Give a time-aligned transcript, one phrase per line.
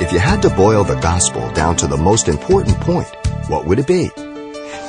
[0.00, 3.06] If you had to boil the gospel down to the most important point,
[3.46, 4.10] what would it be?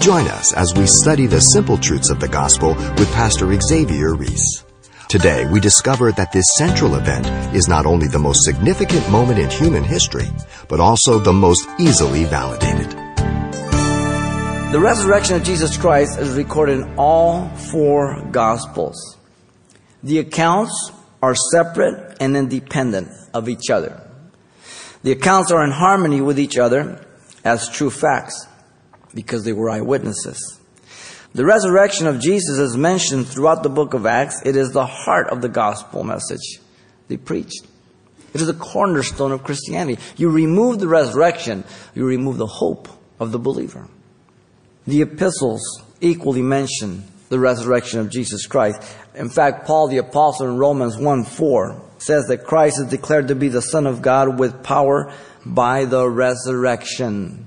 [0.00, 4.64] Join us as we study the simple truths of the gospel with Pastor Xavier Reese.
[5.08, 9.50] Today, we discover that this central event is not only the most significant moment in
[9.50, 10.26] human history,
[10.68, 12.90] but also the most easily validated.
[14.72, 19.18] The resurrection of Jesus Christ is recorded in all four Gospels.
[20.02, 20.92] The accounts
[21.22, 24.00] are separate and independent of each other.
[25.04, 27.06] The accounts are in harmony with each other
[27.44, 28.46] as true facts
[29.12, 30.58] because they were eyewitnesses.
[31.34, 34.40] The resurrection of Jesus is mentioned throughout the book of Acts.
[34.46, 36.58] It is the heart of the gospel message
[37.08, 37.66] they preached.
[38.32, 40.00] It is the cornerstone of Christianity.
[40.16, 41.64] You remove the resurrection,
[41.94, 42.88] you remove the hope
[43.20, 43.86] of the believer.
[44.86, 48.80] The epistles equally mention the resurrection of Jesus Christ.
[49.14, 53.34] In fact, Paul the apostle in Romans 1 4 says that Christ is declared to
[53.34, 55.12] be the Son of God with power
[55.44, 57.46] by the resurrection.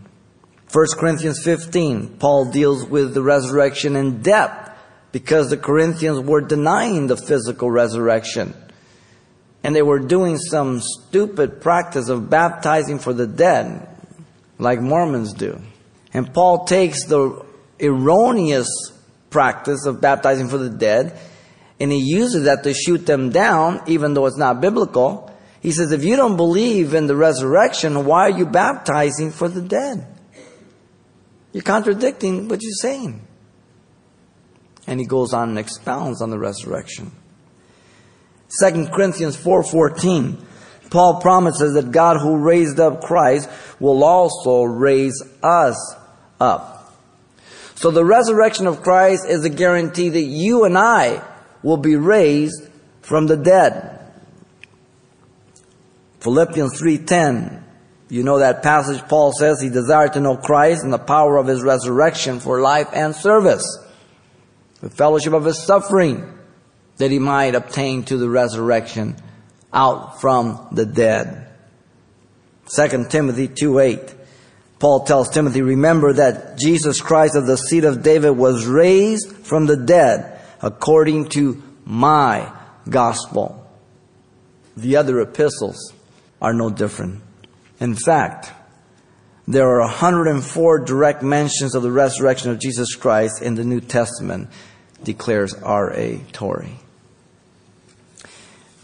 [0.71, 4.71] 1 Corinthians 15, Paul deals with the resurrection in depth
[5.11, 8.53] because the Corinthians were denying the physical resurrection.
[9.63, 13.87] And they were doing some stupid practice of baptizing for the dead,
[14.59, 15.61] like Mormons do.
[16.13, 17.45] And Paul takes the
[17.81, 18.67] erroneous
[19.29, 21.19] practice of baptizing for the dead
[21.79, 25.31] and he uses that to shoot them down, even though it's not biblical.
[25.61, 29.61] He says, if you don't believe in the resurrection, why are you baptizing for the
[29.61, 30.05] dead?
[31.53, 33.25] You're contradicting what you're saying.
[34.87, 37.11] And he goes on and expounds on the resurrection.
[38.61, 40.37] 2 Corinthians 4:14
[40.89, 45.95] Paul promises that God who raised up Christ will also raise us
[46.39, 46.76] up.
[47.77, 51.21] So the resurrection of Christ is a guarantee that you and I
[51.61, 52.67] will be raised
[53.01, 53.99] from the dead.
[56.19, 57.63] Philippians 3:10
[58.09, 61.45] you know that passage Paul says he desired to know Christ and the power of
[61.45, 63.65] his resurrection for life and service,
[64.81, 66.33] the fellowship of his suffering,
[66.97, 69.17] that he might obtain to the resurrection
[69.71, 71.47] out from the dead.
[72.75, 74.16] 2 Timothy 2 8.
[74.79, 79.65] Paul tells Timothy, remember that Jesus Christ of the seed of David was raised from
[79.65, 82.51] the dead according to my
[82.87, 83.65] gospel.
[84.75, 85.93] The other epistles
[86.41, 87.23] are no different.
[87.79, 88.51] In fact,
[89.47, 94.49] there are 104 direct mentions of the resurrection of Jesus Christ in the New Testament,
[95.03, 96.19] declares R.A.
[96.33, 96.79] Torrey.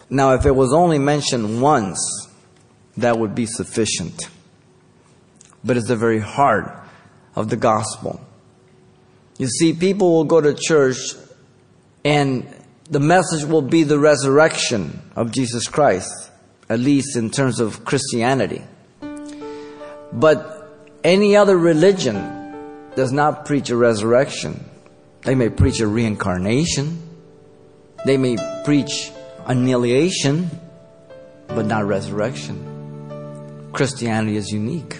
[0.09, 2.27] Now, if it was only mentioned once,
[2.97, 4.29] that would be sufficient.
[5.63, 6.71] But it's the very heart
[7.35, 8.19] of the gospel.
[9.37, 10.97] You see, people will go to church
[12.05, 12.47] and
[12.89, 16.11] the message will be the resurrection of Jesus Christ,
[16.69, 18.61] at least in terms of Christianity.
[20.11, 20.69] But
[21.03, 24.63] any other religion does not preach a resurrection.
[25.21, 27.01] They may preach a reincarnation.
[28.05, 29.11] They may preach
[29.45, 30.51] annihilation,
[31.47, 33.69] but not resurrection.
[33.71, 34.99] Christianity is unique.